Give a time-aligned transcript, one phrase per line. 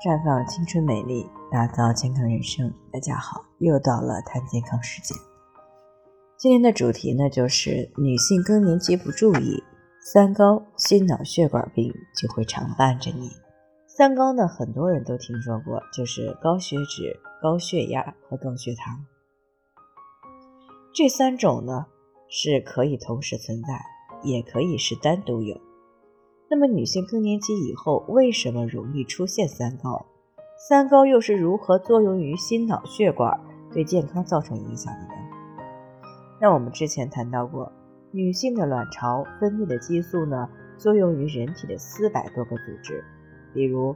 [0.00, 2.72] 绽放青春美丽，打造健康人生。
[2.90, 5.14] 大家好，又到了谈健康时间。
[6.38, 9.62] 今天的主题呢，就是女性更年期不注意，
[10.00, 13.28] 三高、心脑血管病就会常伴着你。
[13.86, 19.04] 三高呢，很多人都听说过，就是高血脂、高血压和高血糖。
[20.94, 21.84] 这三种呢，
[22.30, 23.84] 是可以同时存在，
[24.22, 25.60] 也可以是单独有。
[26.52, 30.06] 那么，女性更年期以后为什么容易出现三高？
[30.68, 33.40] 三高又是如何作用于心脑血管，
[33.72, 35.12] 对健康造成影响的呢？
[36.40, 37.70] 那我们之前谈到过，
[38.10, 43.04] 女性的卵巢分泌的激素呢，作用于人体的四百多个组织，
[43.54, 43.94] 比如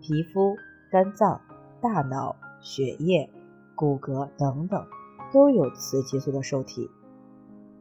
[0.00, 0.56] 皮肤、
[0.90, 1.42] 肝脏、
[1.82, 3.28] 大脑、血液、
[3.74, 4.82] 骨骼等等，
[5.30, 6.88] 都有雌激素的受体。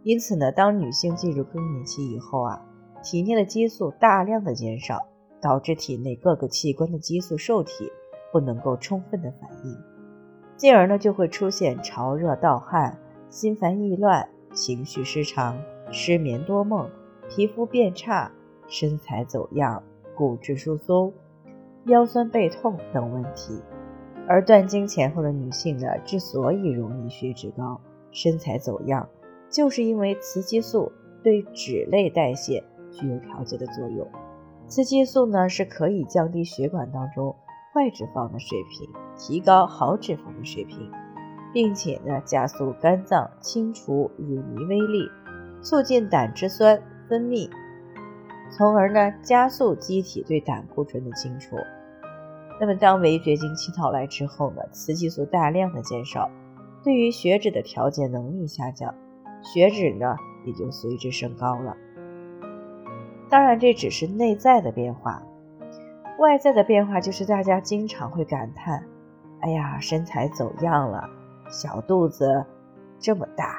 [0.04, 2.62] 因此呢，当女性进入更年期以后啊，
[3.04, 5.06] 体内的激素大量的减少，
[5.42, 7.92] 导致体内各个器官的激素受体
[8.32, 9.78] 不能够充分的反应，
[10.56, 12.98] 进而呢就会出现潮热盗汗、
[13.30, 16.90] 心烦意乱、情绪失常、失眠多梦、
[17.30, 18.32] 皮肤变差、
[18.68, 19.84] 身材走样、
[20.16, 21.14] 骨质疏松、
[21.86, 23.62] 腰酸背痛等问题。
[24.26, 29.10] 而断经前后的女性呢，之所以容易血脂高、身材走样，
[29.50, 30.90] 就是因为雌激素
[31.22, 32.64] 对脂类代谢。
[32.94, 34.08] 具有调节的作用。
[34.68, 37.36] 雌激素呢是可以降低血管当中
[37.74, 40.90] 坏脂肪的水平，提高好脂肪的水平，
[41.54, 45.10] 并且呢加速肝脏清除乳糜微粒，
[45.62, 47.50] 促进胆汁酸分泌，
[48.50, 51.58] 从而呢加速机体对胆固醇的清除。
[52.62, 56.30] 那么当围绝经期到来之后呢，雌激素大量的减少，
[56.84, 58.94] 对于血脂的调节能力下降，
[59.42, 61.76] 血脂呢也就随之升高了。
[63.34, 65.24] 当然，这只是内在的变化，
[66.20, 68.84] 外在的变化就是大家经常会感叹
[69.42, 71.10] ：“哎呀，身材走样了，
[71.50, 72.46] 小肚子
[73.00, 73.56] 这么大。”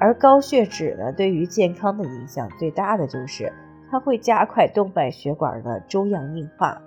[0.00, 3.52] 而高血脂呢，对于健康的影响最大的就是
[3.88, 6.82] 它会加快动脉血管的粥样硬化，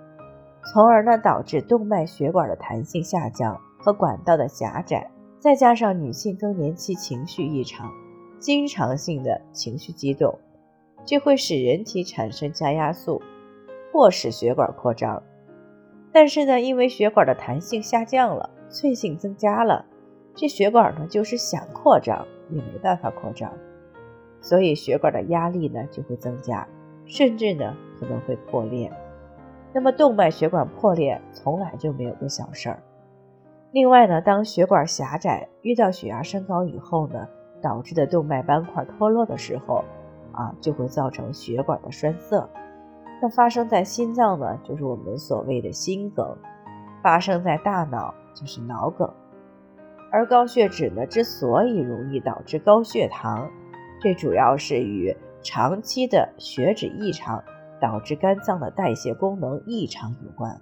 [0.74, 5.10] 从而呢导致动脉血管的弹性下降和管道的狭窄。
[5.38, 7.90] 再加上女性更年期情绪异常，
[8.38, 10.38] 经常性的情绪激动。
[11.04, 13.20] 就会使人体产生加压素，
[13.90, 15.22] 迫使血管扩张。
[16.12, 19.86] 但是呢，因为血管的弹性下降了，脆性增加了，
[20.34, 23.52] 这血管呢就是想扩张也没办法扩张，
[24.40, 26.66] 所以血管的压力呢就会增加，
[27.06, 28.92] 甚至呢可能会破裂。
[29.72, 32.82] 那么动脉血管破裂从来就没有个小事儿。
[33.70, 37.28] 另外呢，当血管狭窄遇到血压升高以后呢，
[37.62, 39.84] 导致的动脉斑块脱落的时候。
[40.32, 42.48] 啊，就会造成血管的栓塞。
[43.22, 46.24] 那发生在心脏呢，就是我们所谓的心梗；
[47.02, 49.12] 发生在大脑就是脑梗。
[50.12, 53.48] 而高血脂呢，之所以容易导致高血糖，
[54.00, 57.42] 这主要是与长期的血脂异常
[57.80, 60.60] 导致肝脏的代谢功能异常有关。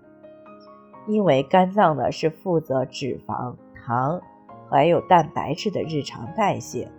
[1.06, 4.20] 因为肝脏呢是负责脂肪、糖
[4.68, 6.90] 还有蛋白质的日常代谢。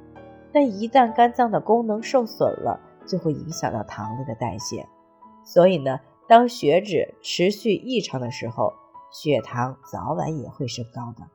[0.52, 4.86] 但一旦肝脏的功能受损了，就会影响到糖类的代谢。
[5.44, 8.74] 所以呢，当血脂持续异常的时候，
[9.12, 11.28] 血糖早晚也会升高的。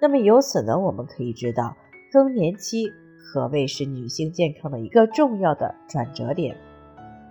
[0.00, 1.76] 那么由此呢，我们可以知道，
[2.12, 2.86] 更年期
[3.32, 6.56] 可谓是女性健康的一个重要的转折点。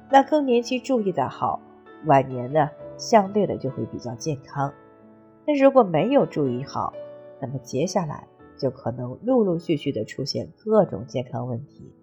[0.09, 1.59] 那更年期注意的好，
[2.05, 4.73] 晚年呢相对的就会比较健康。
[5.45, 6.93] 那如果没有注意好，
[7.39, 8.27] 那么接下来。
[8.57, 11.93] 就可能陆陆续续的出现各种健康问题，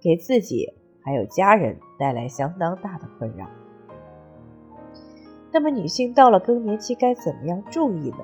[0.00, 3.48] 给自己还有家人带来相当大的困扰。
[5.52, 8.18] 那么女性到了更年期该怎么样注意呢？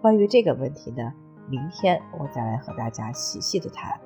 [0.00, 1.12] 关于这个问题呢，
[1.48, 4.00] 明天我再来和大家细细的谈。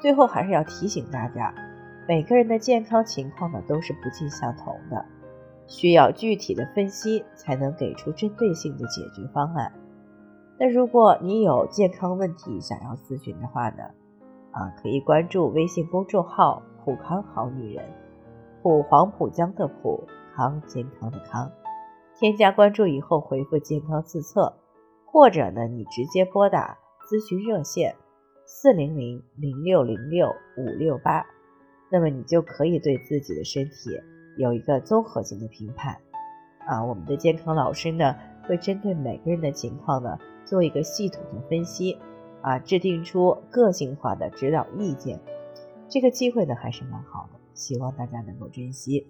[0.00, 1.54] 最后还是要提醒大家，
[2.08, 5.04] 每个人的健康情况呢都是不尽相同的，
[5.66, 9.72] 需要具体的分析才能给出针对性的解决方案。
[10.60, 13.84] 那如果你有健康问题想要咨询的话呢，
[14.50, 17.84] 啊，可以关注微信公众号“普康好女人”，
[18.60, 20.02] 普黄浦江的普
[20.34, 21.48] 康健康的康，
[22.18, 24.52] 添加关注以后回复“健康自测”，
[25.06, 26.76] 或者呢，你直接拨打
[27.06, 27.94] 咨询热线
[28.44, 31.24] 四零零零六零六五六八，
[31.88, 33.90] 那么你就可以对自己的身体
[34.36, 35.96] 有一个综合性的评判。
[36.66, 38.16] 啊，我们的健康老师呢，
[38.48, 40.18] 会针对每个人的情况呢。
[40.48, 41.98] 做一个系统的分析，
[42.40, 45.20] 啊，制定出个性化的指导意见，
[45.90, 49.06] 这个机会呢还是蛮好的，希望大家能够珍惜。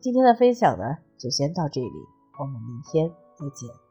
[0.00, 1.90] 今天的分享呢，就先到这里，
[2.38, 3.89] 我们明天再见。